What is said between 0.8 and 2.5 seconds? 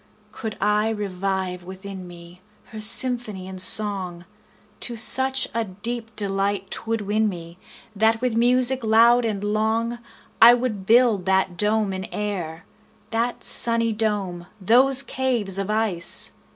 revive within me,